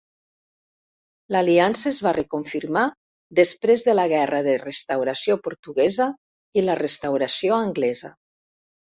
L'aliança 1.33 1.83
es 1.89 1.97
va 2.05 2.13
reconfirmar 2.17 2.85
després 3.39 3.83
de 3.89 3.93
la 3.97 4.05
Guerra 4.13 4.39
de 4.47 4.55
Restauració 4.61 5.37
portuguesa 5.49 6.07
i 6.61 6.65
la 6.65 6.77
Restauració 6.81 7.59
anglesa. 7.67 8.11